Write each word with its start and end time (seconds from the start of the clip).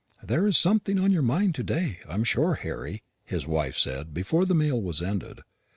"There's 0.23 0.57
something 0.57 0.97
on 0.97 1.11
your 1.11 1.21
mind 1.21 1.53
to 1.53 1.63
day, 1.63 1.99
I'm 2.09 2.23
sure, 2.23 2.55
Harry," 2.55 3.03
his 3.23 3.45
wife 3.45 3.77
said 3.77 4.15
before 4.15 4.45
the 4.47 4.55
meal 4.55 4.81
was 4.81 4.99
ended. 4.99 5.41